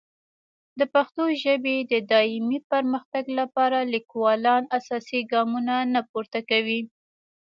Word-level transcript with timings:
د 0.79 0.81
پښتو 0.93 1.23
ژبې 1.43 1.77
د 1.91 1.93
دایمي 2.11 2.59
پرمختګ 2.71 3.23
لپاره 3.39 3.77
لیکوالان 3.93 4.63
اساسي 4.77 5.19
ګامونه 5.31 5.75
نه 5.93 6.01
پورته 6.09 6.39
کوي. 6.49 6.81